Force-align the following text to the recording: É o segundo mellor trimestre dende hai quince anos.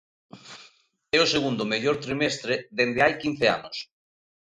É 1.15 1.19
o 1.25 1.31
segundo 1.33 1.69
mellor 1.71 1.97
trimestre 2.05 2.53
dende 2.77 3.03
hai 3.03 3.13
quince 3.21 3.45
anos. 3.57 3.77